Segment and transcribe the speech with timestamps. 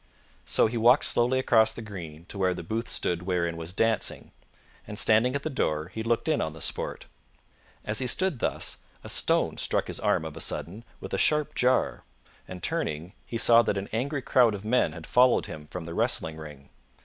[0.47, 4.31] So he walked slowly across the green to where the booth stood wherein was dancing,
[4.87, 7.05] and standing at the door he looked in on the sport.
[7.85, 11.53] As he stood thus, a stone struck his arm of a sudden with a sharp
[11.53, 12.03] jar,
[12.47, 15.93] and, turning, he saw that an angry crowd of men had followed him from the
[15.93, 16.69] wrestling ring.